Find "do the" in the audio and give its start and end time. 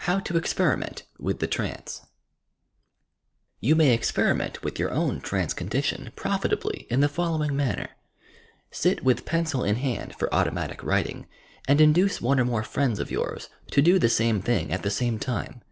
13.80-14.10